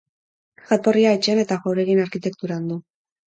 Jatorria 0.69 1.11
etxeen 1.17 1.41
eta 1.43 1.59
jauregien 1.67 2.03
arkitekturan 2.05 2.67
du. 2.73 2.81